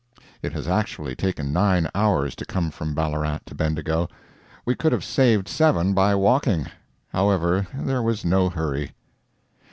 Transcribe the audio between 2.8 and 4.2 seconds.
Ballarat to Bendigo.